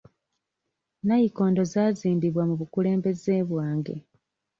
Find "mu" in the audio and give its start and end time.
2.49-2.55